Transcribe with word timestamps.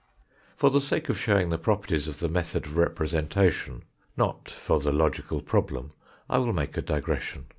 For 0.57 0.71
the 0.71 0.81
sake 0.81 1.09
of 1.09 1.19
showing 1.19 1.49
the 1.51 1.59
properties 1.59 2.07
of 2.07 2.17
the 2.17 2.27
method 2.27 2.65
of 2.65 2.75
representation, 2.75 3.83
not 4.17 4.49
for 4.49 4.79
the 4.79 4.91
logical 4.91 5.43
problem, 5.43 5.91
I 6.27 6.39
will 6.39 6.53
make 6.53 6.75
a 6.75 6.81
digression. 6.81 7.45